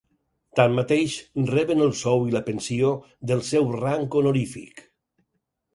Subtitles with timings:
[0.59, 1.17] Tanmateix,
[1.51, 2.91] reben el sou i la pensió
[3.33, 4.85] del seu rang honorífic.